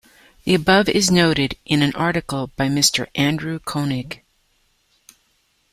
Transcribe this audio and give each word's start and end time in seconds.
The 0.45 0.55
above 0.55 0.89
is 0.89 1.11
noted 1.11 1.57
in 1.63 1.83
an 1.83 1.93
article 1.93 2.47
by 2.57 2.67
Mr. 2.69 3.05
Andrew 3.13 3.59
Koenig. 3.59 4.23